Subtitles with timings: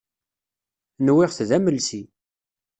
[1.05, 2.01] Nwiɣ-t d amelsi.